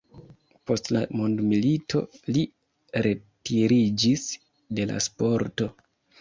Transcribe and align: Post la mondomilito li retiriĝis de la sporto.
Post 0.69 0.87
la 0.95 1.01
mondomilito 1.19 2.01
li 2.37 2.45
retiriĝis 3.09 4.25
de 4.81 4.89
la 4.95 4.97
sporto. 5.11 5.71